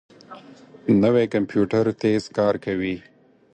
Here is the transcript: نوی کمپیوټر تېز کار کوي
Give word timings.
نوی 1.01 1.25
کمپیوټر 1.33 1.85
تېز 2.01 2.21
کار 2.37 2.55
کوي 2.65 2.95